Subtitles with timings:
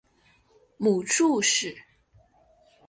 [0.79, 1.75] 母祝氏。